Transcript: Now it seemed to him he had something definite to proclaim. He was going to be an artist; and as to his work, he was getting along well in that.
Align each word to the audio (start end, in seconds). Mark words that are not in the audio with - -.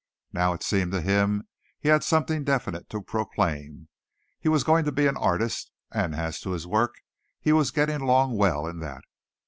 Now 0.33 0.53
it 0.53 0.63
seemed 0.63 0.91
to 0.93 1.01
him 1.01 1.43
he 1.79 1.89
had 1.89 2.03
something 2.03 2.43
definite 2.43 2.89
to 2.89 3.03
proclaim. 3.03 3.87
He 4.39 4.49
was 4.49 4.63
going 4.63 4.83
to 4.85 4.91
be 4.91 5.05
an 5.05 5.15
artist; 5.15 5.71
and 5.91 6.15
as 6.15 6.39
to 6.39 6.53
his 6.53 6.65
work, 6.65 6.95
he 7.39 7.53
was 7.53 7.69
getting 7.69 8.01
along 8.01 8.35
well 8.35 8.65
in 8.65 8.79
that. 8.79 9.03